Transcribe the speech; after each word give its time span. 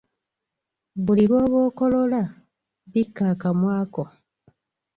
Buli 1.03 1.23
lw’oba 1.29 1.57
okolola, 1.69 2.21
bikka 2.91 3.23
akamwa 3.33 3.77
ko. 3.93 4.03